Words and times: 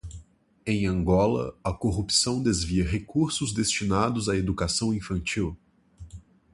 Em 0.65 0.87
Angola, 0.87 1.53
a 1.63 1.71
corrupção 1.71 2.41
desvia 2.41 2.83
recursos 2.83 3.53
destinados 3.53 4.29
à 4.29 4.35
educação 4.35 4.91
infantil 4.91 5.55